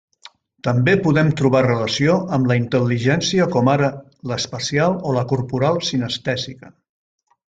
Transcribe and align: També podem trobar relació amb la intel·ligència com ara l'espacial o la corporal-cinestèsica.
També 0.67 0.93
podem 1.07 1.27
trobar 1.41 1.59
relació 1.65 2.15
amb 2.37 2.49
la 2.51 2.57
intel·ligència 2.61 3.47
com 3.57 3.69
ara 3.75 3.91
l'espacial 4.31 4.99
o 5.11 5.15
la 5.19 5.27
corporal-cinestèsica. 5.35 6.75